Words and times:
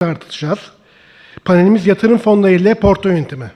tartışacağız. 0.00 0.58
Panelimiz 1.44 1.86
yatırım 1.86 2.18
fonları 2.18 2.52
ile 2.52 2.74
portföy 2.74 3.12
yönetimi. 3.12 3.50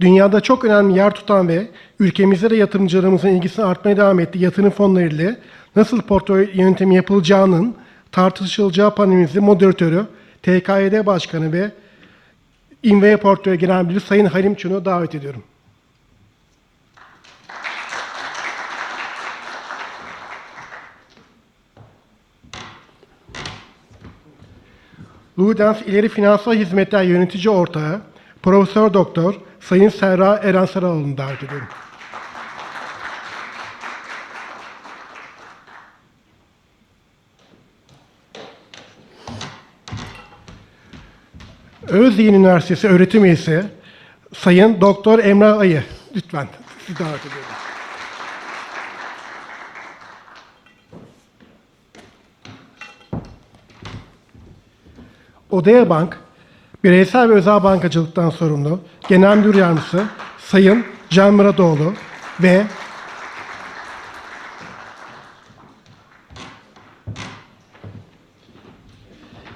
Dünyada 0.00 0.40
çok 0.40 0.64
önemli 0.64 0.98
yer 0.98 1.14
tutan 1.14 1.48
ve 1.48 1.66
ülkemizde 2.00 2.50
de 2.50 2.56
yatırımcılarımızın 2.56 3.28
ilgisini 3.28 3.64
artmaya 3.64 3.96
devam 3.96 4.20
ettiği 4.20 4.38
yatırım 4.38 4.70
fonları 4.70 5.08
ile 5.08 5.36
nasıl 5.76 6.00
portföy 6.00 6.50
yönetimi 6.54 6.94
yapılacağının 6.94 7.76
tartışılacağı 8.12 8.94
panelimizin 8.94 9.44
moderatörü, 9.44 10.06
TKYD 10.42 11.06
Başkanı 11.06 11.52
ve 11.52 11.70
İnve 12.82 13.16
Portföy 13.16 13.54
Genel 13.54 13.84
Müdürü 13.84 14.00
Sayın 14.00 14.26
Halim 14.26 14.54
Çun'u 14.54 14.84
davet 14.84 15.14
ediyorum. 15.14 15.42
Ludens 25.38 25.82
İleri 25.82 26.08
Finansal 26.08 26.54
Hizmetler 26.54 27.02
Yönetici 27.02 27.50
Ortağı, 27.50 28.00
Profesör 28.42 28.94
Doktor 28.94 29.34
Sayın 29.60 29.88
Serra 29.88 30.36
Eren 30.36 30.64
Sarıoğlu'nu 30.64 31.18
davet 31.18 31.42
ediyorum. 31.42 31.68
Özyeğin 41.88 42.34
Üniversitesi 42.34 42.88
öğretim 42.88 43.24
üyesi 43.24 43.64
Sayın 44.34 44.80
Doktor 44.80 45.18
Emrah 45.18 45.58
Ayı. 45.58 45.84
Lütfen 46.16 46.48
sizi 46.86 46.98
davet 46.98 47.20
ediyorum. 47.20 47.57
Odea 55.50 55.90
Bank, 55.90 56.16
bireysel 56.84 57.28
ve 57.28 57.32
özel 57.32 57.62
bankacılıktan 57.62 58.30
sorumlu 58.30 58.80
Genel 59.08 59.36
Müdür 59.36 59.54
Yardımcısı 59.54 60.04
Sayın 60.38 60.84
Can 61.10 61.34
Muradoğlu 61.34 61.94
ve 62.42 62.66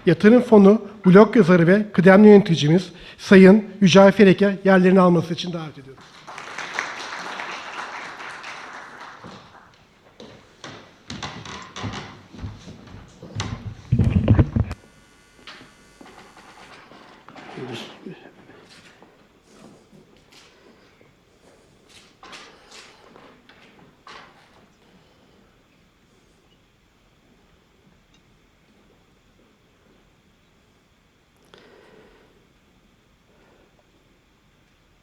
Yatırım 0.06 0.42
Fonu 0.42 0.82
blog 1.06 1.36
yazarı 1.36 1.66
ve 1.66 1.86
kıdemli 1.92 2.28
yöneticimiz 2.28 2.92
Sayın 3.18 3.64
Yücel 3.80 4.12
Ferek'e 4.12 4.58
yerlerini 4.64 5.00
alması 5.00 5.34
için 5.34 5.52
davet 5.52 5.78
ediyorum. 5.78 6.02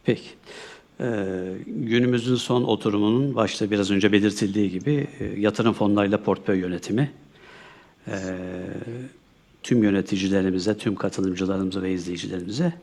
Peki. 0.10 0.30
Ee, 1.00 1.06
günümüzün 1.68 2.36
son 2.36 2.64
oturumunun 2.64 3.36
başta 3.36 3.72
biraz 3.72 3.92
önce 3.92 4.12
belirtildiği 4.12 4.72
gibi 4.72 5.08
e, 5.20 5.40
yatırım 5.40 5.74
fonlarıyla 5.74 6.24
portföy 6.24 6.60
yönetimi. 6.60 7.12
Ee, 8.08 8.14
tüm 9.64 9.84
yöneticilerimize, 9.84 10.78
tüm 10.78 10.96
katılımcılarımıza 10.96 11.82
ve 11.82 11.92
izleyicilerimize 11.92 12.74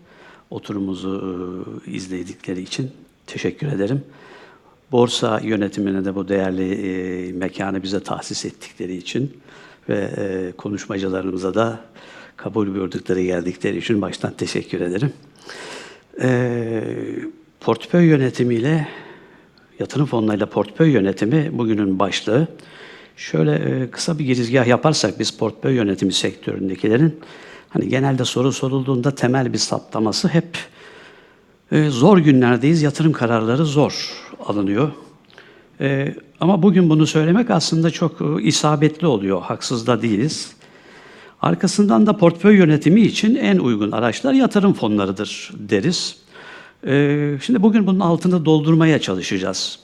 oturumumuzu 0.51 1.83
e, 1.87 1.91
izledikleri 1.91 2.63
için 2.63 2.91
teşekkür 3.27 3.67
ederim. 3.67 4.05
Borsa 4.93 5.41
yönetimine 5.41 6.05
de 6.05 6.15
bu 6.15 6.29
değerli 6.29 6.73
e, 6.73 7.33
mekanı 7.33 7.83
bize 7.83 8.01
tahsis 8.01 8.45
ettikleri 8.45 8.97
için 8.97 9.37
ve 9.89 10.11
e, 10.17 10.53
konuşmacılarımıza 10.57 11.55
da 11.55 11.81
kabul 12.37 12.69
gördükleri 12.69 13.27
geldikleri 13.27 13.79
için 13.79 14.03
baştan 14.03 14.33
teşekkür 14.33 14.81
ederim. 14.81 15.13
E, 16.23 16.83
portföy 17.61 18.07
yönetimiyle, 18.07 18.89
yatırım 19.79 20.07
fonlarıyla 20.07 20.47
portföy 20.47 20.91
yönetimi 20.91 21.59
bugünün 21.59 21.99
başlığı. 21.99 22.49
Şöyle 23.17 23.55
e, 23.55 23.91
kısa 23.91 24.19
bir 24.19 24.25
girizgah 24.25 24.67
yaparsak 24.67 25.19
biz 25.19 25.31
portföy 25.31 25.75
yönetimi 25.75 26.13
sektöründekilerin 26.13 27.21
hani 27.69 27.89
genelde 27.89 28.25
soru 28.25 28.53
sorulduğunda 28.53 29.15
temel 29.15 29.53
bir 29.53 29.59
saptaması 29.59 30.29
hep 30.29 30.59
e, 31.73 31.91
zor 31.91 32.19
günlerdeyiz, 32.19 32.83
yatırım 32.83 33.13
kararları 33.13 33.65
zor 33.65 34.23
alınıyor. 34.47 34.91
E, 35.81 36.15
ama 36.41 36.63
bugün 36.63 36.91
bunu 36.91 37.07
söylemek 37.07 37.51
aslında 37.51 37.91
çok 37.91 38.21
e, 38.21 38.43
isabetli 38.43 39.07
oluyor, 39.07 39.43
haksız 39.43 39.87
da 39.87 40.03
değiliz. 40.03 40.56
Arkasından 41.47 42.07
da 42.07 42.17
portföy 42.17 42.57
yönetimi 42.57 43.01
için 43.01 43.35
en 43.35 43.59
uygun 43.59 43.93
araçlar 43.93 44.33
yatırım 44.33 44.73
fonlarıdır 44.75 45.51
deriz. 45.59 46.17
Ee, 46.87 47.39
şimdi 47.43 47.63
bugün 47.63 47.87
bunun 47.87 48.01
altını 48.01 48.45
doldurmaya 48.45 48.99
çalışacağız. 48.99 49.79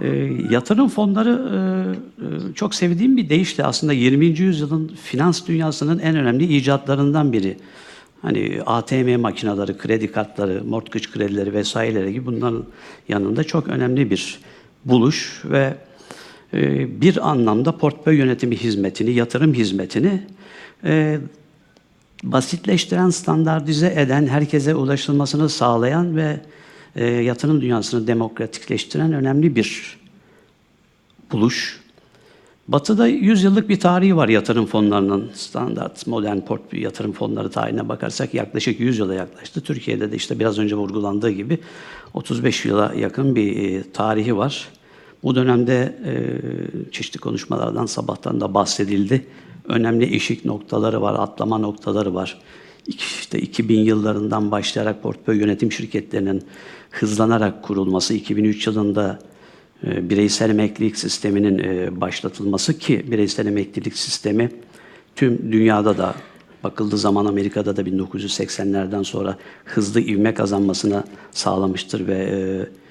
Ee, 0.00 0.06
yatırım 0.50 0.88
fonları 0.88 1.30
e, 1.30 2.50
e, 2.50 2.54
çok 2.54 2.74
sevdiğim 2.74 3.16
bir 3.16 3.28
deyişle 3.28 3.64
aslında 3.64 3.92
20. 3.92 4.26
yüzyılın 4.26 4.96
finans 5.02 5.46
dünyasının 5.46 5.98
en 5.98 6.16
önemli 6.16 6.56
icatlarından 6.56 7.32
biri. 7.32 7.56
Hani 8.22 8.60
ATM 8.66 9.20
makineleri, 9.20 9.78
kredi 9.78 10.12
kartları, 10.12 10.64
mortgage 10.64 11.06
kredileri 11.12 11.52
vesaireleri 11.52 12.12
gibi 12.12 12.26
bunların 12.26 12.64
yanında 13.08 13.44
çok 13.44 13.68
önemli 13.68 14.10
bir 14.10 14.38
buluş 14.84 15.42
ve 15.44 15.60
e, 15.64 15.85
bir 16.52 17.30
anlamda 17.30 17.78
portföy 17.78 18.16
yönetimi 18.16 18.56
hizmetini, 18.56 19.10
yatırım 19.10 19.54
hizmetini 19.54 20.22
e, 20.84 21.18
basitleştiren, 22.22 23.10
standartize 23.10 23.94
eden, 23.96 24.26
herkese 24.26 24.74
ulaşılmasını 24.74 25.48
sağlayan 25.48 26.16
ve 26.16 26.40
e, 26.96 27.04
yatırım 27.04 27.60
dünyasını 27.60 28.06
demokratikleştiren 28.06 29.12
önemli 29.12 29.56
bir 29.56 29.98
buluş. 31.32 31.80
Batı'da 32.68 33.06
100 33.06 33.44
yıllık 33.44 33.68
bir 33.68 33.80
tarihi 33.80 34.16
var 34.16 34.28
yatırım 34.28 34.66
fonlarının 34.66 35.30
standart 35.34 36.06
modern 36.06 36.40
port 36.40 36.72
yatırım 36.72 37.12
fonları 37.12 37.50
tarihine 37.50 37.88
bakarsak 37.88 38.34
yaklaşık 38.34 38.80
100 38.80 38.98
yıla 38.98 39.14
yaklaştı. 39.14 39.60
Türkiye'de 39.60 40.12
de 40.12 40.16
işte 40.16 40.38
biraz 40.38 40.58
önce 40.58 40.76
vurgulandığı 40.76 41.30
gibi 41.30 41.58
35 42.14 42.64
yıla 42.64 42.92
yakın 42.96 43.36
bir 43.36 43.56
e, 43.56 43.82
tarihi 43.92 44.36
var. 44.36 44.68
Bu 45.26 45.34
dönemde 45.34 45.94
e, 46.04 46.12
çeşitli 46.92 47.18
konuşmalardan 47.18 47.86
sabahtan 47.86 48.40
da 48.40 48.54
bahsedildi. 48.54 49.26
Önemli 49.64 50.14
eşik 50.14 50.44
noktaları 50.44 51.02
var, 51.02 51.14
atlama 51.18 51.58
noktaları 51.58 52.14
var. 52.14 52.40
İşte 52.86 53.38
2000 53.38 53.80
yıllarından 53.80 54.50
başlayarak 54.50 55.02
portföy 55.02 55.38
yönetim 55.38 55.72
şirketlerinin 55.72 56.42
hızlanarak 56.90 57.62
kurulması, 57.62 58.14
2003 58.14 58.66
yılında 58.66 59.18
e, 59.86 60.10
bireysel 60.10 60.50
emeklilik 60.50 60.98
sisteminin 60.98 61.58
e, 61.58 62.00
başlatılması 62.00 62.78
ki 62.78 63.06
bireysel 63.10 63.46
emeklilik 63.46 63.96
sistemi 63.96 64.50
tüm 65.16 65.52
dünyada 65.52 65.98
da 65.98 66.14
bakıldığı 66.64 66.98
zaman 66.98 67.26
Amerika'da 67.26 67.76
da 67.76 67.82
1980'lerden 67.82 69.02
sonra 69.02 69.36
hızlı 69.64 70.00
ivme 70.00 70.34
kazanmasına 70.34 71.04
sağlamıştır 71.30 72.06
ve 72.06 72.16
e, 72.16 72.85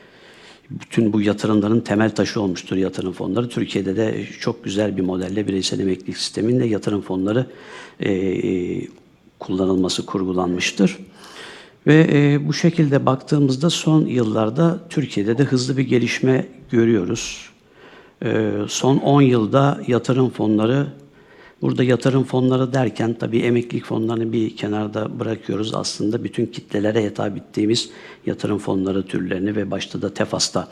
bütün 0.69 1.13
bu 1.13 1.21
yatırımların 1.21 1.79
temel 1.79 2.15
taşı 2.15 2.41
olmuştur 2.41 2.75
yatırım 2.75 3.13
fonları. 3.13 3.49
Türkiye'de 3.49 3.97
de 3.97 4.25
çok 4.39 4.63
güzel 4.63 4.97
bir 4.97 5.01
modelle 5.01 5.47
bireysel 5.47 5.79
emeklilik 5.79 6.17
sisteminde 6.17 6.65
yatırım 6.65 7.01
fonları 7.01 7.45
e, 7.99 8.87
kullanılması 9.39 10.05
kurgulanmıştır. 10.05 10.97
Ve 11.87 12.07
e, 12.11 12.47
bu 12.47 12.53
şekilde 12.53 13.05
baktığımızda 13.05 13.69
son 13.69 14.05
yıllarda 14.05 14.79
Türkiye'de 14.89 15.37
de 15.37 15.43
hızlı 15.43 15.77
bir 15.77 15.83
gelişme 15.83 16.47
görüyoruz. 16.71 17.49
E, 18.23 18.51
son 18.67 18.97
10 18.97 19.21
yılda 19.21 19.81
yatırım 19.87 20.29
fonları, 20.29 20.87
burada 21.61 21.83
yatırım 21.83 22.23
fonları 22.23 22.73
derken 22.73 23.13
tabii 23.19 23.39
emeklilik 23.39 23.85
fonlarını 23.85 24.33
bir 24.33 24.57
kenarda 24.57 25.19
bırakıyoruz. 25.19 25.73
Aslında 25.75 26.23
bütün 26.23 26.45
kitlelere 26.45 27.05
hitap 27.05 27.37
ettiğimiz 27.37 27.89
yatırım 28.25 28.57
fonları 28.57 29.03
türlerini 29.03 29.55
ve 29.55 29.71
başta 29.71 30.01
da 30.01 30.13
TEFAS'ta 30.13 30.67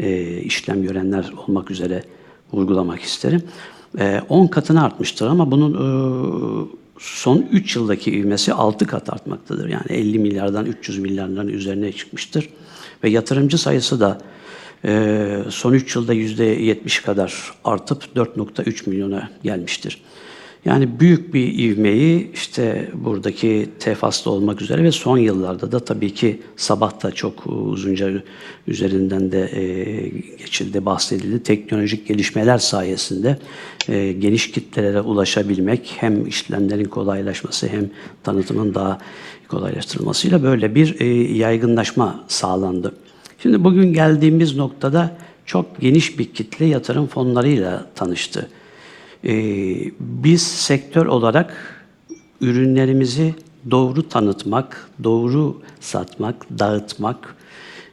e, 0.00 0.38
işlem 0.38 0.82
görenler 0.82 1.32
olmak 1.46 1.70
üzere 1.70 2.04
vurgulamak 2.52 3.00
isterim. 3.00 3.42
E, 3.98 4.20
10 4.28 4.46
katına 4.46 4.84
artmıştır 4.84 5.26
ama 5.26 5.50
bunun 5.50 5.74
e, 5.74 5.86
son 6.98 7.46
3 7.52 7.76
yıldaki 7.76 8.10
ivmesi 8.10 8.52
6 8.52 8.86
kat 8.86 9.12
artmaktadır. 9.12 9.68
Yani 9.68 9.86
50 9.88 10.18
milyardan 10.18 10.66
300 10.66 10.98
milyarların 10.98 11.48
üzerine 11.48 11.92
çıkmıştır. 11.92 12.48
Ve 13.04 13.10
yatırımcı 13.10 13.58
sayısı 13.58 14.00
da 14.00 14.20
e, 14.84 15.38
son 15.48 15.72
3 15.72 15.96
yılda 15.96 16.14
%70 16.14 17.04
kadar 17.04 17.52
artıp 17.64 18.04
4.3 18.16 18.90
milyona 18.90 19.30
gelmiştir. 19.42 20.02
Yani 20.64 21.00
büyük 21.00 21.34
bir 21.34 21.58
ivmeyi 21.58 22.30
işte 22.34 22.88
buradaki 22.94 23.68
TEFAS'ta 23.78 24.30
olmak 24.30 24.62
üzere 24.62 24.82
ve 24.82 24.92
son 24.92 25.18
yıllarda 25.18 25.72
da 25.72 25.80
tabii 25.80 26.14
ki 26.14 26.40
sabah 26.56 27.02
da 27.02 27.12
çok 27.12 27.46
uzunca 27.46 28.10
üzerinden 28.68 29.32
de 29.32 29.60
e, 29.60 30.08
geçildi, 30.38 30.84
bahsedildi. 30.84 31.42
Teknolojik 31.42 32.08
gelişmeler 32.08 32.58
sayesinde 32.58 33.38
e, 33.88 34.12
geniş 34.12 34.50
kitlelere 34.50 35.00
ulaşabilmek 35.00 35.94
hem 35.96 36.26
işlemlerin 36.26 36.84
kolaylaşması 36.84 37.68
hem 37.68 37.90
tanıtımın 38.22 38.74
daha 38.74 38.98
kolaylaştırılmasıyla 39.48 40.42
böyle 40.42 40.74
bir 40.74 41.00
e, 41.00 41.06
yaygınlaşma 41.32 42.24
sağlandı. 42.28 42.94
Şimdi 43.38 43.64
bugün 43.64 43.92
geldiğimiz 43.92 44.56
noktada 44.56 45.16
çok 45.46 45.80
geniş 45.80 46.18
bir 46.18 46.24
kitle 46.24 46.64
yatırım 46.64 47.06
fonlarıyla 47.06 47.86
tanıştı. 47.94 48.48
Ee, 49.26 49.90
biz 50.00 50.42
sektör 50.42 51.06
olarak 51.06 51.54
ürünlerimizi 52.40 53.34
doğru 53.70 54.08
tanıtmak, 54.08 54.90
doğru 55.04 55.62
satmak, 55.80 56.46
dağıtmak 56.58 57.36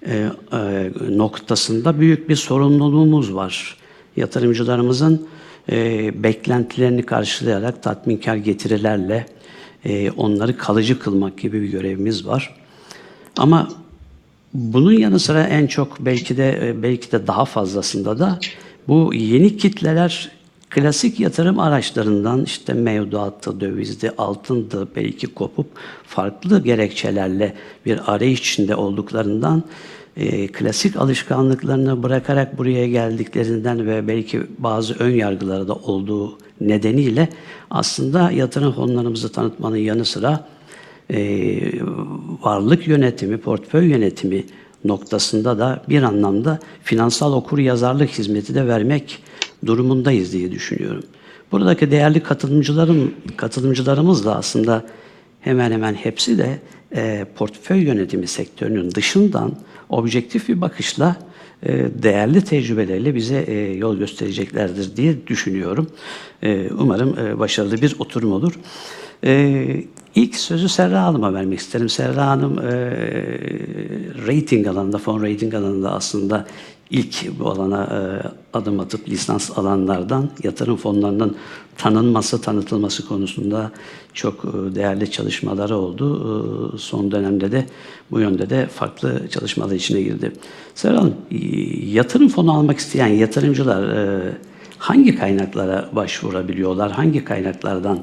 e, 0.05 0.29
e, 0.53 0.91
noktasında 1.09 1.99
büyük 1.99 2.29
bir 2.29 2.35
sorumluluğumuz 2.35 3.35
var. 3.35 3.77
Yatırımcılarımızın 4.15 5.27
e, 5.71 6.23
beklentilerini 6.23 7.03
karşılayarak 7.03 7.83
tatminkar 7.83 8.35
getirilerle 8.35 9.25
e, 9.85 10.11
onları 10.11 10.57
kalıcı 10.57 10.99
kılmak 10.99 11.37
gibi 11.37 11.61
bir 11.61 11.67
görevimiz 11.67 12.27
var. 12.27 12.55
Ama 13.37 13.69
bunun 14.53 14.91
yanı 14.91 15.19
sıra 15.19 15.43
en 15.43 15.67
çok 15.67 15.99
belki 15.99 16.37
de 16.37 16.69
e, 16.69 16.83
belki 16.83 17.11
de 17.11 17.27
daha 17.27 17.45
fazlasında 17.45 18.19
da 18.19 18.39
bu 18.87 19.13
yeni 19.13 19.57
kitleler 19.57 20.31
klasik 20.71 21.19
yatırım 21.19 21.59
araçlarından 21.59 22.43
işte 22.43 22.73
mevduattı, 22.73 23.59
dövizdi, 23.59 24.11
altındı 24.17 24.87
belki 24.95 25.27
kopup 25.27 25.67
farklı 26.03 26.63
gerekçelerle 26.63 27.53
bir 27.85 28.13
arayış 28.13 28.39
içinde 28.39 28.75
olduklarından 28.75 29.63
e, 30.17 30.47
klasik 30.47 30.95
alışkanlıklarını 30.95 32.03
bırakarak 32.03 32.57
buraya 32.57 32.87
geldiklerinden 32.87 33.87
ve 33.87 34.07
belki 34.07 34.41
bazı 34.57 34.93
ön 34.93 35.09
yargıları 35.09 35.67
da 35.67 35.75
olduğu 35.75 36.37
nedeniyle 36.61 37.29
aslında 37.69 38.31
yatırım 38.31 38.73
fonlarımızı 38.73 39.31
tanıtmanın 39.31 39.77
yanı 39.77 40.05
sıra 40.05 40.47
e, 41.09 41.19
varlık 42.43 42.87
yönetimi, 42.87 43.37
portföy 43.37 43.89
yönetimi 43.89 44.45
noktasında 44.85 45.59
da 45.59 45.83
bir 45.89 46.03
anlamda 46.03 46.59
finansal 46.83 47.33
okur 47.33 47.59
yazarlık 47.59 48.09
hizmeti 48.09 48.55
de 48.55 48.67
vermek 48.67 49.19
durumundayız 49.65 50.33
diye 50.33 50.51
düşünüyorum. 50.51 51.03
Buradaki 51.51 51.91
değerli 51.91 52.19
katılımcılarım, 52.19 53.13
katılımcılarımız 53.37 54.25
da 54.25 54.35
aslında 54.35 54.85
hemen 55.41 55.71
hemen 55.71 55.93
hepsi 55.93 56.37
de 56.37 56.59
e, 56.95 57.25
portföy 57.35 57.83
yönetimi 57.83 58.27
sektörünün 58.27 58.91
dışından 58.91 59.55
objektif 59.89 60.49
bir 60.49 60.61
bakışla 60.61 61.15
e, 61.63 61.85
değerli 62.03 62.41
tecrübeleriyle 62.41 63.15
bize 63.15 63.39
e, 63.47 63.53
yol 63.73 63.97
göstereceklerdir 63.97 64.95
diye 64.95 65.27
düşünüyorum. 65.27 65.89
E, 66.43 66.69
umarım 66.71 67.19
e, 67.19 67.39
başarılı 67.39 67.81
bir 67.81 67.95
oturum 67.99 68.31
olur. 68.31 68.59
E, 69.23 69.83
ilk 70.15 70.35
sözü 70.35 70.69
Serra 70.69 71.03
Hanım'a 71.03 71.33
vermek 71.33 71.59
isterim. 71.59 71.89
Serra 71.89 72.25
Hanım 72.25 72.59
e, 72.59 72.71
rating 74.27 74.67
alanında, 74.67 74.97
fon 74.97 75.23
rating 75.23 75.53
alanında 75.53 75.93
aslında 75.93 76.47
ilk 76.91 77.39
bu 77.39 77.49
alana 77.49 77.83
e, 77.83 77.99
adım 78.57 78.79
atıp 78.79 79.09
lisans 79.09 79.57
alanlardan, 79.57 80.29
yatırım 80.43 80.77
fonlarının 80.77 81.35
tanınması, 81.77 82.41
tanıtılması 82.41 83.07
konusunda 83.07 83.71
çok 84.13 84.45
e, 84.45 84.75
değerli 84.75 85.11
çalışmaları 85.11 85.77
oldu. 85.77 86.73
E, 86.75 86.77
son 86.77 87.11
dönemde 87.11 87.51
de 87.51 87.65
bu 88.11 88.19
yönde 88.19 88.49
de 88.49 88.67
farklı 88.67 89.27
çalışmalar 89.29 89.75
içine 89.75 90.01
girdi. 90.01 90.31
Serra 90.75 90.97
Hanım, 90.97 91.15
e, 91.31 91.37
yatırım 91.89 92.27
fonu 92.27 92.53
almak 92.53 92.77
isteyen 92.77 93.07
yatırımcılar 93.07 93.89
e, 93.89 94.33
hangi 94.77 95.15
kaynaklara 95.15 95.89
başvurabiliyorlar? 95.93 96.91
Hangi 96.91 97.23
kaynaklardan 97.23 97.99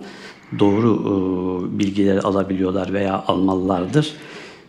doğru 0.59 0.95
e, 1.05 1.79
bilgileri 1.79 2.21
alabiliyorlar 2.21 2.93
veya 2.93 3.25
almalılardır? 3.27 4.13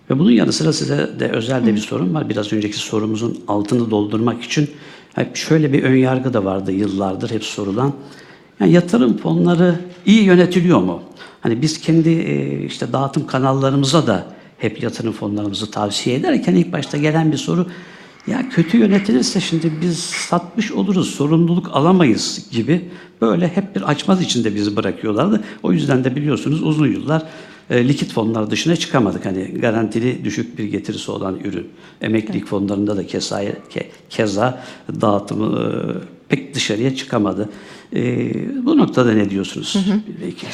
Ve 0.09 0.19
bunun 0.19 0.31
yanı 0.31 0.53
sıra 0.53 0.73
size 0.73 1.09
de 1.19 1.29
özel 1.29 1.65
de 1.65 1.75
bir 1.75 1.79
sorum 1.79 2.13
var. 2.13 2.29
Biraz 2.29 2.53
önceki 2.53 2.77
sorumuzun 2.77 3.39
altını 3.47 3.91
doldurmak 3.91 4.43
için 4.43 4.69
hep 5.15 5.35
şöyle 5.35 5.73
bir 5.73 5.83
ön 5.83 5.95
yargı 5.95 6.33
da 6.33 6.45
vardı 6.45 6.71
yıllardır 6.71 7.31
hep 7.31 7.43
sorulan. 7.43 7.93
Yani 8.59 8.71
yatırım 8.71 9.17
fonları 9.17 9.75
iyi 10.05 10.23
yönetiliyor 10.23 10.79
mu? 10.79 11.03
Hani 11.41 11.61
biz 11.61 11.81
kendi 11.81 12.09
e, 12.09 12.65
işte 12.65 12.93
dağıtım 12.93 13.27
kanallarımıza 13.27 14.07
da 14.07 14.25
hep 14.57 14.83
yatırım 14.83 15.13
fonlarımızı 15.13 15.71
tavsiye 15.71 16.15
ederken 16.15 16.55
ilk 16.55 16.73
başta 16.73 16.97
gelen 16.97 17.31
bir 17.31 17.37
soru 17.37 17.67
ya 18.27 18.49
kötü 18.49 18.77
yönetilirse 18.77 19.41
şimdi 19.41 19.71
biz 19.81 19.99
satmış 19.99 20.71
oluruz, 20.71 21.09
sorumluluk 21.09 21.69
alamayız 21.73 22.49
gibi 22.51 22.89
böyle 23.21 23.47
hep 23.47 23.75
bir 23.75 23.81
açmaz 23.81 24.21
içinde 24.21 24.55
bizi 24.55 24.75
bırakıyorlardı. 24.75 25.43
O 25.63 25.71
yüzden 25.71 26.03
de 26.03 26.15
biliyorsunuz 26.15 26.63
uzun 26.63 26.87
yıllar 26.87 27.23
e, 27.69 27.87
likit 27.87 28.13
fonlar 28.13 28.51
dışına 28.51 28.75
çıkamadık. 28.75 29.25
Hani 29.25 29.43
garantili 29.45 30.25
düşük 30.25 30.57
bir 30.57 30.63
getirisi 30.63 31.11
olan 31.11 31.39
ürün. 31.43 31.67
Emeklilik 32.01 32.45
fonlarında 32.45 32.97
da 32.97 33.07
keza, 33.07 33.41
ke, 33.69 33.89
keza 34.09 34.63
dağıtımı 35.01 35.59
e, 35.59 35.67
pek 36.29 36.55
dışarıya 36.55 36.95
çıkamadı. 36.95 37.49
E, 37.95 38.31
bu 38.65 38.77
noktada 38.77 39.13
ne 39.13 39.29
diyorsunuz? 39.29 39.85
Belki. 40.21 40.47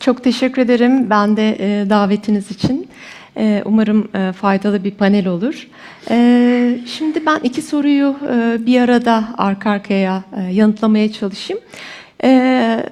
Çok 0.00 0.24
teşekkür 0.24 0.62
ederim 0.62 1.10
ben 1.10 1.36
de 1.36 1.56
e, 1.60 1.90
davetiniz 1.90 2.50
için. 2.50 2.88
E, 3.36 3.62
umarım 3.64 4.08
e, 4.14 4.32
faydalı 4.32 4.84
bir 4.84 4.90
panel 4.90 5.28
olur. 5.28 5.68
E, 6.10 6.80
şimdi 6.86 7.26
ben 7.26 7.40
iki 7.42 7.62
soruyu 7.62 8.16
e, 8.32 8.66
bir 8.66 8.80
arada 8.80 9.24
arka 9.38 9.70
arkaya 9.70 10.24
e, 10.36 10.42
yanıtlamaya 10.42 11.12
çalışayım. 11.12 11.62
E, 12.24 12.82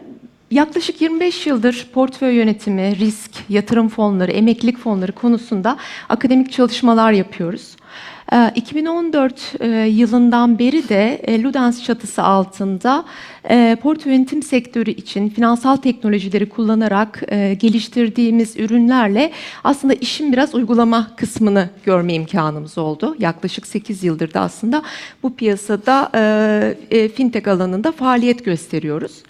Yaklaşık 0.50 1.00
25 1.00 1.46
yıldır 1.46 1.86
portföy 1.94 2.34
yönetimi, 2.34 2.98
risk, 2.98 3.30
yatırım 3.48 3.88
fonları, 3.88 4.32
emeklilik 4.32 4.78
fonları 4.78 5.12
konusunda 5.12 5.76
akademik 6.08 6.52
çalışmalar 6.52 7.12
yapıyoruz. 7.12 7.76
Ee, 8.32 8.52
2014 8.54 9.52
e, 9.60 9.66
yılından 9.68 10.58
beri 10.58 10.88
de 10.88 11.14
e, 11.14 11.42
Ludens 11.42 11.84
çatısı 11.84 12.22
altında 12.22 13.04
e, 13.50 13.76
portföy 13.82 14.12
yönetim 14.12 14.42
sektörü 14.42 14.90
için 14.90 15.28
finansal 15.28 15.76
teknolojileri 15.76 16.48
kullanarak 16.48 17.22
geliştirdiğimiz 17.60 18.56
ürünlerle 18.56 19.32
aslında 19.64 19.94
işin 19.94 20.32
biraz 20.32 20.54
uygulama 20.54 21.10
kısmını 21.16 21.68
görme 21.84 22.14
imkanımız 22.14 22.78
oldu. 22.78 23.16
Yaklaşık 23.18 23.66
8 23.66 24.04
yıldır 24.04 24.34
da 24.34 24.40
aslında 24.40 24.82
bu 25.22 25.36
piyasada 25.36 26.10
fintech 27.16 27.48
alanında 27.48 27.92
faaliyet 27.92 28.44
gösteriyoruz. 28.44 29.22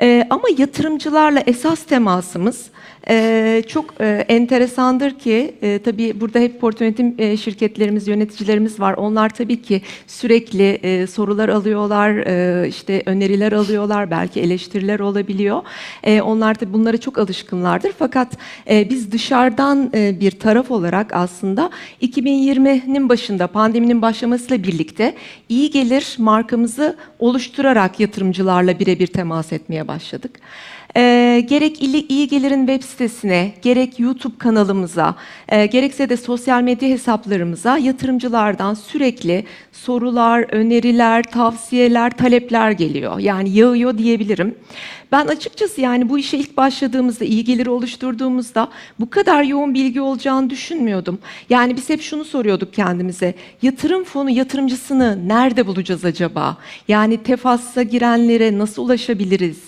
Ee, 0.00 0.26
ama 0.30 0.42
yatırımcılarla 0.58 1.40
esas 1.46 1.82
temasımız 1.82 2.66
e, 3.08 3.62
çok 3.68 4.00
e, 4.00 4.24
enteresandır 4.28 5.18
ki 5.18 5.54
e, 5.62 5.78
tabii 5.84 6.20
burada 6.20 6.38
hep 6.38 6.60
portföy 6.60 6.86
yönetim 6.86 7.14
e, 7.18 7.36
şirketlerimiz, 7.36 8.08
yöneticilerimiz 8.08 8.80
var. 8.80 8.94
Onlar 8.94 9.28
tabii 9.28 9.62
ki 9.62 9.82
sürekli 10.06 10.68
e, 10.70 11.06
sorular 11.06 11.48
alıyorlar, 11.48 12.10
e, 12.10 12.68
işte 12.68 13.02
öneriler 13.06 13.52
alıyorlar, 13.52 14.10
belki 14.10 14.40
eleştiriler 14.40 15.00
olabiliyor. 15.00 15.62
E, 16.02 16.20
onlar 16.20 16.60
da 16.60 16.72
bunlara 16.72 16.96
çok 16.96 17.18
alışkınlardır. 17.18 17.92
Fakat 17.98 18.28
e, 18.70 18.90
biz 18.90 19.12
dışarıdan 19.12 19.90
e, 19.94 20.20
bir 20.20 20.30
taraf 20.30 20.70
olarak 20.70 21.12
aslında 21.12 21.70
2020'nin 22.02 23.08
başında 23.08 23.46
pandeminin 23.46 24.02
başlamasıyla 24.02 24.62
birlikte 24.62 25.14
iyi 25.48 25.70
gelir 25.70 26.16
markamızı 26.18 26.96
oluşturarak 27.18 28.00
yatırımcılarla 28.00 28.78
birebir 28.78 29.06
temas 29.06 29.52
etmeye 29.52 29.88
başladık. 29.88 30.30
Ee, 30.96 31.46
gerek 31.48 31.82
iyi 31.82 32.28
gelirin 32.28 32.66
web 32.66 32.82
sitesine, 32.82 33.52
gerek 33.62 34.00
YouTube 34.00 34.38
kanalımıza, 34.38 35.14
e, 35.48 35.66
gerekse 35.66 36.08
de 36.08 36.16
sosyal 36.16 36.62
medya 36.62 36.88
hesaplarımıza 36.88 37.78
yatırımcılardan 37.78 38.74
sürekli 38.74 39.44
sorular, 39.72 40.46
öneriler, 40.52 41.22
tavsiyeler, 41.22 42.10
talepler 42.16 42.70
geliyor. 42.70 43.18
Yani 43.18 43.50
yağıyor 43.50 43.98
diyebilirim. 43.98 44.54
Ben 45.12 45.26
açıkçası 45.26 45.80
yani 45.80 46.08
bu 46.08 46.18
işe 46.18 46.38
ilk 46.38 46.56
başladığımızda, 46.56 47.24
iyi 47.24 47.44
geliri 47.44 47.70
oluşturduğumuzda 47.70 48.68
bu 49.00 49.10
kadar 49.10 49.42
yoğun 49.42 49.74
bilgi 49.74 50.00
olacağını 50.00 50.50
düşünmüyordum. 50.50 51.18
Yani 51.50 51.76
biz 51.76 51.88
hep 51.88 52.02
şunu 52.02 52.24
soruyorduk 52.24 52.74
kendimize. 52.74 53.34
Yatırım 53.62 54.04
fonu 54.04 54.30
yatırımcısını 54.30 55.28
nerede 55.28 55.66
bulacağız 55.66 56.04
acaba? 56.04 56.56
Yani 56.88 57.22
tefassa 57.22 57.82
girenlere 57.82 58.58
nasıl 58.58 58.84
ulaşabiliriz? 58.84 59.58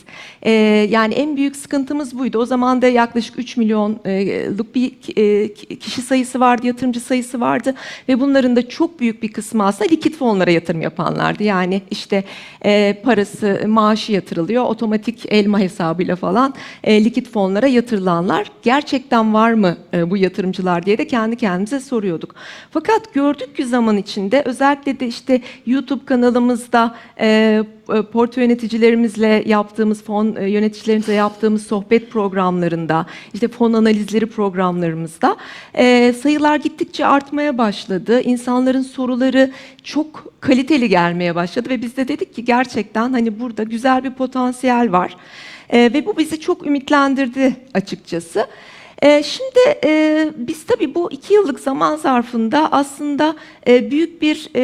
Ee, 0.42 0.50
yani 0.90 1.11
en 1.12 1.36
büyük 1.36 1.56
sıkıntımız 1.56 2.18
buydu. 2.18 2.38
O 2.38 2.46
zaman 2.46 2.82
da 2.82 2.86
yaklaşık 2.86 3.38
3 3.38 3.56
milyonluk 3.56 4.74
bir 4.74 4.92
e, 5.16 5.54
kişi 5.54 6.02
sayısı 6.02 6.40
vardı, 6.40 6.66
yatırımcı 6.66 7.00
sayısı 7.00 7.40
vardı 7.40 7.74
ve 8.08 8.20
bunların 8.20 8.56
da 8.56 8.68
çok 8.68 9.00
büyük 9.00 9.22
bir 9.22 9.32
kısmı 9.32 9.64
aslında 9.64 9.90
likit 9.90 10.16
fonlara 10.16 10.50
yatırım 10.50 10.82
yapanlardı. 10.82 11.42
Yani 11.42 11.82
işte 11.90 12.24
e, 12.64 13.00
parası, 13.04 13.60
maaşı 13.66 14.12
yatırılıyor, 14.12 14.64
otomatik 14.64 15.32
elma 15.32 15.58
hesabıyla 15.60 16.16
falan 16.16 16.54
e, 16.84 17.04
likit 17.04 17.30
fonlara 17.30 17.66
yatırılanlar 17.66 18.50
gerçekten 18.62 19.34
var 19.34 19.52
mı 19.52 19.76
e, 19.94 20.10
bu 20.10 20.16
yatırımcılar 20.16 20.86
diye 20.86 20.98
de 20.98 21.06
kendi 21.06 21.36
kendimize 21.36 21.80
soruyorduk. 21.80 22.34
Fakat 22.70 23.14
gördük 23.14 23.56
ki 23.56 23.66
zaman 23.66 23.96
içinde 23.96 24.42
özellikle 24.46 25.00
de 25.00 25.06
işte 25.06 25.40
YouTube 25.66 26.04
kanalımızda 26.04 26.94
e, 27.20 27.32
e, 27.32 27.64
portföy 28.12 28.44
yöneticilerimizle 28.44 29.42
yaptığımız 29.46 30.04
fon 30.04 30.36
e, 30.36 30.50
yöneticilerimizle 30.50 31.12
yaptığımız 31.12 31.66
sohbet 31.66 32.10
programlarında 32.10 33.06
işte 33.34 33.48
fon 33.48 33.72
analizleri 33.72 34.26
programlarımızda 34.26 35.36
e, 35.74 36.12
sayılar 36.12 36.56
gittikçe 36.56 37.06
artmaya 37.06 37.58
başladı. 37.58 38.20
İnsanların 38.20 38.82
soruları 38.82 39.50
çok 39.82 40.32
kaliteli 40.40 40.88
gelmeye 40.88 41.34
başladı 41.34 41.68
ve 41.68 41.82
biz 41.82 41.96
de 41.96 42.08
dedik 42.08 42.34
ki 42.34 42.44
gerçekten 42.44 43.12
hani 43.12 43.40
burada 43.40 43.62
güzel 43.62 44.04
bir 44.04 44.10
potansiyel 44.10 44.92
var. 44.92 45.16
E, 45.70 45.78
ve 45.78 46.06
bu 46.06 46.16
bizi 46.18 46.40
çok 46.40 46.66
ümitlendirdi 46.66 47.56
açıkçası. 47.74 48.46
Ee, 49.02 49.22
Şimdi 49.22 49.78
e, 49.84 50.30
biz 50.36 50.66
tabii 50.66 50.94
bu 50.94 51.12
iki 51.12 51.34
yıllık 51.34 51.60
zaman 51.60 51.96
zarfında 51.96 52.72
aslında 52.72 53.36
e, 53.68 53.90
büyük 53.90 54.22
bir 54.22 54.48
e, 54.56 54.62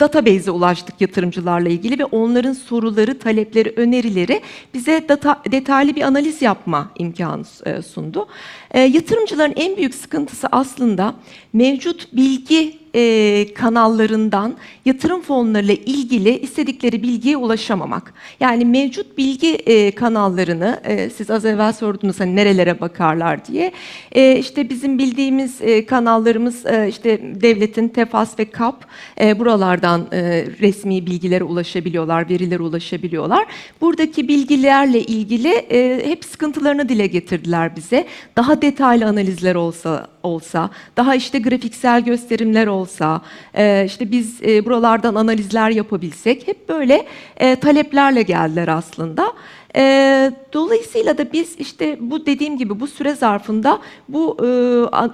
database'e 0.00 0.50
ulaştık 0.50 1.00
yatırımcılarla 1.00 1.68
ilgili 1.68 1.98
ve 1.98 2.04
onların 2.04 2.52
soruları, 2.52 3.18
talepleri, 3.18 3.72
önerileri 3.76 4.40
bize 4.74 5.08
detaylı 5.50 5.96
bir 5.96 6.02
analiz 6.02 6.42
yapma 6.42 6.90
imkanı 6.98 7.44
e, 7.66 7.82
sundu. 7.82 8.28
Yatırımcıların 8.74 9.54
en 9.56 9.76
büyük 9.76 9.94
sıkıntısı 9.94 10.48
aslında 10.52 11.14
mevcut 11.52 12.12
bilgi 12.12 12.78
e, 12.96 13.54
kanallarından 13.54 14.54
yatırım 14.84 15.22
fonlarıyla 15.22 15.74
ilgili 15.74 16.38
istedikleri 16.38 17.02
bilgiye 17.02 17.36
ulaşamamak. 17.36 18.14
Yani 18.40 18.64
mevcut 18.64 19.18
bilgi 19.18 19.54
e, 19.54 19.90
kanallarını 19.90 20.80
e, 20.84 21.10
siz 21.10 21.30
az 21.30 21.44
evvel 21.44 21.72
sordunuz 21.72 22.20
hani 22.20 22.36
nerelere 22.36 22.80
bakarlar 22.80 23.44
diye. 23.44 23.72
E, 24.12 24.36
işte 24.38 24.70
bizim 24.70 24.98
bildiğimiz 24.98 25.62
e, 25.62 25.86
kanallarımız 25.86 26.66
e, 26.66 26.88
işte 26.88 27.20
devletin 27.34 27.88
TEFAS 27.88 28.38
ve 28.38 28.44
KAP 28.50 28.84
e, 29.20 29.38
buralardan 29.38 30.06
e, 30.12 30.46
resmi 30.60 31.06
bilgilere 31.06 31.44
ulaşabiliyorlar, 31.44 32.28
verilere 32.28 32.62
ulaşabiliyorlar. 32.62 33.46
Buradaki 33.80 34.28
bilgilerle 34.28 35.00
ilgili 35.00 35.48
e, 35.48 36.06
hep 36.06 36.24
sıkıntılarını 36.24 36.88
dile 36.88 37.06
getirdiler 37.06 37.76
bize. 37.76 38.06
Daha 38.36 38.62
detaylı 38.62 39.06
analizler 39.06 39.54
olsa 39.54 40.06
olsa, 40.26 40.70
daha 40.96 41.14
işte 41.14 41.38
grafiksel 41.38 42.04
gösterimler 42.04 42.66
olsa, 42.66 43.20
e, 43.54 43.84
işte 43.86 44.10
biz 44.10 44.42
e, 44.42 44.64
buralardan 44.64 45.14
analizler 45.14 45.70
yapabilsek 45.70 46.48
hep 46.48 46.68
böyle 46.68 47.06
e, 47.36 47.56
taleplerle 47.56 48.22
geldiler 48.22 48.68
aslında. 48.68 49.32
E, 49.76 50.32
dolayısıyla 50.52 51.18
da 51.18 51.32
biz 51.32 51.56
işte 51.58 51.98
bu 52.00 52.26
dediğim 52.26 52.58
gibi 52.58 52.80
bu 52.80 52.86
süre 52.86 53.14
zarfında 53.14 53.78
bu 54.08 54.36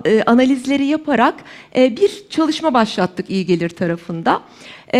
e, 0.04 0.10
e, 0.10 0.22
analizleri 0.22 0.86
yaparak 0.86 1.34
e, 1.76 1.96
bir 1.96 2.24
çalışma 2.30 2.74
başlattık 2.74 3.30
iyi 3.30 3.46
gelir 3.46 3.68
tarafında. 3.68 4.40
E, 4.94 4.98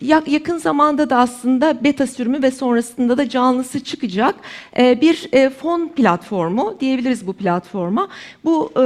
ya- 0.00 0.22
yakın 0.26 0.58
zamanda 0.58 1.10
da 1.10 1.16
aslında 1.18 1.84
beta 1.84 2.06
sürümü 2.06 2.42
ve 2.42 2.50
sonrasında 2.50 3.18
da 3.18 3.28
canlısı 3.28 3.84
çıkacak 3.84 4.34
e, 4.78 5.00
bir 5.00 5.28
e, 5.32 5.50
fon 5.50 5.88
platformu 5.88 6.76
diyebiliriz 6.80 7.26
bu 7.26 7.32
platforma. 7.32 8.08
Bu 8.44 8.72
e, 8.76 8.80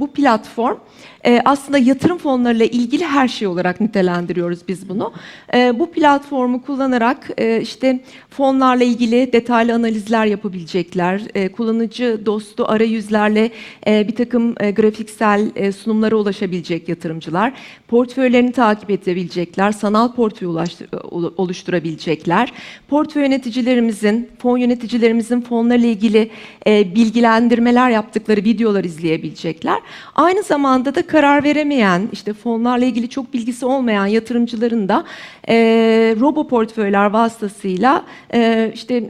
bu 0.00 0.06
platform 0.12 0.76
e, 1.26 1.40
aslında 1.44 1.78
yatırım 1.78 2.18
fonlarıyla 2.18 2.66
ilgili 2.66 3.04
her 3.04 3.28
şey 3.28 3.48
olarak 3.48 3.80
nitelendiriyoruz 3.80 4.68
biz 4.68 4.88
bunu. 4.88 5.12
E, 5.54 5.78
bu 5.78 5.90
platformu 5.90 6.62
kullanarak 6.62 7.30
e, 7.38 7.60
işte 7.60 8.00
fonlarla 8.30 8.84
ilgili 8.84 9.19
detaylı 9.32 9.74
analizler 9.74 10.26
yapabilecekler, 10.26 11.22
e, 11.34 11.48
kullanıcı 11.52 12.26
dostu 12.26 12.64
arayüzlerle 12.68 13.50
e, 13.86 14.08
bir 14.08 14.14
takım 14.14 14.54
e, 14.60 14.70
grafiksel 14.70 15.50
e, 15.56 15.72
sunumlara 15.72 16.16
ulaşabilecek 16.16 16.88
yatırımcılar, 16.88 17.52
portföylerini 17.88 18.52
takip 18.52 18.90
edebilecekler, 18.90 19.72
sanal 19.72 20.12
portföy 20.12 20.48
olu- 20.48 21.34
oluşturabilecekler, 21.36 22.52
portföy 22.88 23.22
yöneticilerimizin, 23.22 24.28
fon 24.38 24.58
yöneticilerimizin 24.58 25.40
fonlarla 25.40 25.86
ilgili 25.86 26.30
e, 26.66 26.94
bilgilendirmeler 26.94 27.90
yaptıkları 27.90 28.40
videolar 28.40 28.84
izleyebilecekler. 28.84 29.78
Aynı 30.14 30.42
zamanda 30.42 30.94
da 30.94 31.06
karar 31.06 31.44
veremeyen, 31.44 32.08
işte 32.12 32.32
fonlarla 32.32 32.84
ilgili 32.84 33.08
çok 33.08 33.34
bilgisi 33.34 33.66
olmayan 33.66 34.06
yatırımcıların 34.06 34.88
da 34.88 35.04
e, 35.48 35.54
robo 36.20 36.48
portföyler 36.48 37.06
vasıtasıyla 37.06 38.04
e, 38.34 38.70
işte 38.74 39.09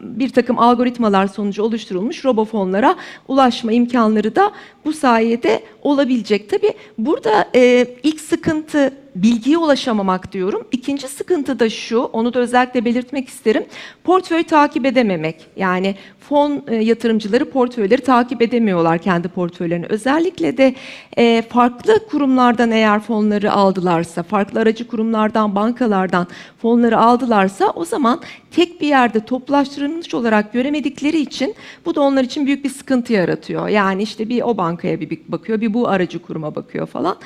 bir 0.00 0.28
takım 0.28 0.58
algoritmalar 0.58 1.26
sonucu 1.26 1.62
oluşturulmuş 1.62 2.24
robo 2.24 2.44
fonlara 2.44 2.96
ulaşma 3.28 3.72
imkanları 3.72 4.36
da 4.36 4.52
bu 4.84 4.92
sayede 4.92 5.62
olabilecek. 5.82 6.50
Tabii 6.50 6.74
burada 6.98 7.48
e, 7.54 7.86
ilk 8.02 8.20
sıkıntı 8.20 8.92
bilgiye 9.14 9.58
ulaşamamak 9.58 10.32
diyorum. 10.32 10.66
İkinci 10.72 11.08
sıkıntı 11.08 11.58
da 11.58 11.70
şu, 11.70 11.98
onu 11.98 12.34
da 12.34 12.38
özellikle 12.38 12.84
belirtmek 12.84 13.28
isterim. 13.28 13.64
Portföy 14.04 14.42
takip 14.42 14.86
edememek. 14.86 15.46
Yani 15.56 15.94
fon 16.20 16.62
e, 16.68 16.74
yatırımcıları 16.76 17.50
portföyleri 17.50 18.02
takip 18.02 18.42
edemiyorlar 18.42 18.98
kendi 18.98 19.28
portföylerini. 19.28 19.86
Özellikle 19.88 20.56
de 20.56 20.74
e, 21.16 21.42
farklı 21.42 22.06
kurumlardan 22.06 22.70
eğer 22.70 23.00
fonları 23.00 23.52
aldılarsa, 23.52 24.22
farklı 24.22 24.60
aracı 24.60 24.86
kurumlardan, 24.86 25.54
bankalardan 25.54 26.26
fonları 26.62 26.98
aldılarsa 26.98 27.70
o 27.70 27.84
zaman 27.84 28.20
tek 28.50 28.80
bir 28.80 28.86
yerde 28.86 29.20
toplaştırılmış 29.20 29.87
olarak 30.14 30.52
göremedikleri 30.52 31.20
için 31.20 31.54
bu 31.84 31.94
da 31.94 32.00
onlar 32.00 32.24
için 32.24 32.46
büyük 32.46 32.64
bir 32.64 32.70
sıkıntı 32.70 33.12
yaratıyor. 33.12 33.68
Yani 33.68 34.02
işte 34.02 34.28
bir 34.28 34.42
o 34.42 34.56
bankaya 34.56 35.00
bir 35.00 35.18
bakıyor, 35.28 35.60
bir 35.60 35.74
bu 35.74 35.88
aracı 35.88 36.18
kuruma 36.18 36.54
bakıyor 36.54 36.86
falan. 36.86 37.16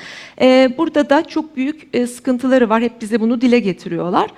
E, 0.41 0.73
burada 0.77 1.09
da 1.09 1.23
çok 1.27 1.55
büyük 1.55 1.87
e, 1.93 2.07
sıkıntıları 2.07 2.69
var. 2.69 2.81
Hep 2.81 3.01
bize 3.01 3.21
bunu 3.21 3.41
dile 3.41 3.59
getiriyorlar. 3.59 4.29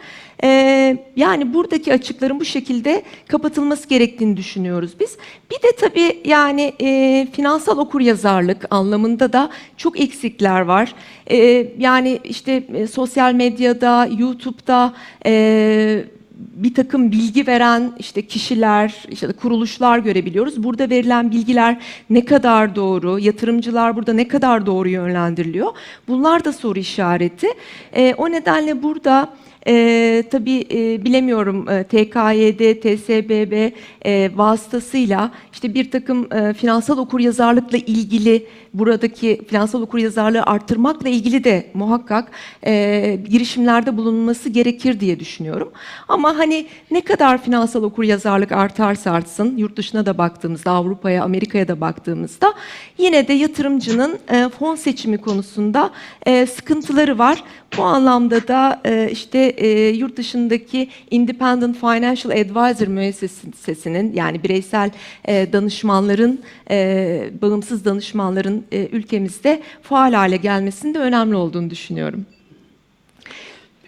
Ee, 0.43 0.97
yani 1.15 1.53
buradaki 1.53 1.93
açıkların 1.93 2.39
bu 2.39 2.45
şekilde 2.45 3.03
kapatılması 3.27 3.89
gerektiğini 3.89 4.37
düşünüyoruz 4.37 4.91
biz. 4.99 5.17
Bir 5.51 5.55
de 5.55 5.75
tabii 5.79 6.21
yani 6.25 6.73
e, 6.81 7.27
finansal 7.31 7.77
okuryazarlık 7.77 8.65
anlamında 8.69 9.33
da 9.33 9.49
çok 9.77 9.99
eksikler 9.99 10.61
var. 10.61 10.95
Ee, 11.31 11.67
yani 11.77 12.19
işte 12.23 12.63
e, 12.73 12.87
sosyal 12.87 13.33
medyada, 13.33 14.09
YouTube'da 14.17 14.93
e, 15.25 16.05
bir 16.37 16.73
takım 16.73 17.11
bilgi 17.11 17.47
veren 17.47 17.93
işte 17.99 18.27
kişiler, 18.27 19.03
işte 19.09 19.27
kuruluşlar 19.33 19.99
görebiliyoruz. 19.99 20.63
Burada 20.63 20.89
verilen 20.89 21.31
bilgiler 21.31 21.77
ne 22.09 22.25
kadar 22.25 22.75
doğru, 22.75 23.19
yatırımcılar 23.19 23.95
burada 23.95 24.13
ne 24.13 24.27
kadar 24.27 24.65
doğru 24.65 24.89
yönlendiriliyor. 24.89 25.71
Bunlar 26.07 26.45
da 26.45 26.53
soru 26.53 26.79
işareti. 26.79 27.47
Ee, 27.95 28.13
o 28.17 28.31
nedenle 28.31 28.83
burada 28.83 29.29
e, 29.67 30.23
tabii 30.31 30.65
e, 30.71 31.05
bilemiyorum 31.05 31.69
e, 31.69 31.83
TKYD, 31.83 32.81
TSBB 32.81 33.71
e, 34.05 34.31
vasıtasıyla 34.35 35.31
işte 35.53 35.73
bir 35.73 35.91
takım 35.91 36.33
e, 36.33 36.53
finansal 36.53 36.97
okuryazarlıkla 36.97 37.77
ilgili 37.77 38.47
buradaki 38.73 39.41
finansal 39.47 39.81
okuryazarlığı 39.81 40.43
arttırmakla 40.43 41.09
ilgili 41.09 41.43
de 41.43 41.67
muhakkak 41.73 42.31
e, 42.65 43.19
girişimlerde 43.29 43.97
bulunması 43.97 44.49
gerekir 44.49 44.99
diye 44.99 45.19
düşünüyorum. 45.19 45.71
Ama 46.07 46.37
hani 46.37 46.65
ne 46.91 47.01
kadar 47.01 47.43
finansal 47.43 47.83
okuryazarlık 47.83 48.51
artarsa 48.51 49.11
artsın, 49.11 49.57
yurt 49.57 49.77
dışına 49.77 50.05
da 50.05 50.17
baktığımızda, 50.17 50.71
Avrupa'ya, 50.71 51.23
Amerika'ya 51.23 51.67
da 51.67 51.81
baktığımızda 51.81 52.53
yine 52.97 53.27
de 53.27 53.33
yatırımcının 53.33 54.19
e, 54.31 54.49
fon 54.49 54.75
seçimi 54.75 55.17
konusunda 55.17 55.89
e, 56.25 56.45
sıkıntıları 56.45 57.17
var. 57.17 57.43
Bu 57.77 57.83
anlamda 57.83 58.47
da 58.47 58.81
e, 58.85 59.09
işte 59.11 59.54
e, 59.57 59.87
yurt 59.89 60.17
dışındaki 60.17 60.89
Independent 61.11 61.79
Financial 61.79 62.31
Advisor 62.41 62.87
müessesesinin 62.87 64.13
yani 64.13 64.43
bireysel 64.43 64.91
e, 65.27 65.53
danışmanların, 65.53 66.41
e, 66.71 67.29
bağımsız 67.41 67.85
danışmanların 67.85 68.63
e, 68.71 68.87
ülkemizde 68.91 69.61
faal 69.81 70.13
hale 70.13 70.37
gelmesinin 70.37 70.93
de 70.93 70.99
önemli 70.99 71.35
olduğunu 71.35 71.69
düşünüyorum. 71.69 72.25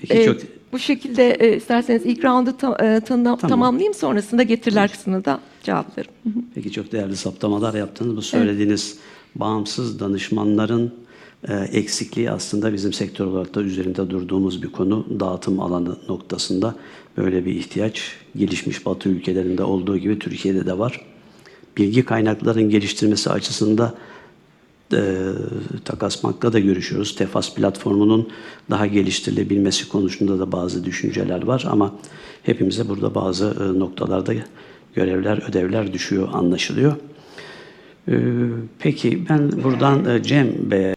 Peki 0.02 0.14
E, 0.14 0.26
çok 0.26 0.38
Bu 0.72 0.80
şekilde 0.80 1.32
e, 1.32 1.56
isterseniz 1.58 2.06
ilk 2.06 2.26
roundu 2.26 2.58
ta- 2.58 2.86
e, 2.86 3.00
tanı- 3.00 3.38
tamamlayayım 3.38 3.94
sonrasında 3.94 4.44
getiriler 4.44 4.92
kısmını 4.92 5.26
da 5.26 5.40
cevaplarım. 5.64 6.12
Peki 6.56 6.72
çok 6.72 6.92
değerli 6.92 7.16
saptamalar 7.18 7.74
yaptınız. 7.74 8.16
Bu 8.18 8.22
söylediğiniz 8.22 8.98
bağımsız 9.36 10.00
danışmanların 10.00 10.94
eksikliği 11.72 12.32
aslında 12.32 12.74
bizim 12.74 12.94
sektör 12.94 13.26
olarak 13.26 13.56
da 13.56 13.62
üzerinde 13.62 14.10
durduğumuz 14.10 14.64
bir 14.64 14.72
konu. 14.72 15.06
Dağıtım 15.20 15.60
alanı 15.60 15.98
noktasında 16.10 16.76
böyle 17.18 17.46
bir 17.46 17.56
ihtiyaç 17.56 18.12
gelişmiş 18.36 18.86
Batı 18.86 19.10
ülkelerinde 19.10 19.64
olduğu 19.64 19.98
gibi 19.98 20.20
Türkiye'de 20.20 20.66
de 20.66 20.78
var. 20.78 21.02
Bilgi 21.78 22.06
kaynaklarının 22.06 22.70
geliştirmesi 22.70 23.30
açısında 23.30 23.94
e, 24.94 25.00
Takas 25.86 26.24
da 26.24 26.60
görüşüyoruz. 26.60 27.16
Tefas 27.16 27.56
platformunun 27.56 28.30
daha 28.70 28.88
geliştirilebilmesi 28.88 29.90
konusunda 29.90 30.40
da 30.40 30.52
bazı 30.52 30.86
düşünceler 30.86 31.44
var 31.44 31.66
ama 31.70 31.96
hepimize 32.44 32.90
burada 32.90 33.16
bazı 33.16 33.46
e, 33.46 33.80
noktalarda 33.80 34.34
görevler, 34.96 35.50
ödevler 35.50 35.94
düşüyor 35.94 36.30
anlaşılıyor. 36.34 36.96
E, 38.08 38.16
peki 38.80 39.30
ben 39.30 39.64
buradan 39.64 40.06
e, 40.06 40.24
Cem 40.24 40.72
Bey'e 40.72 40.86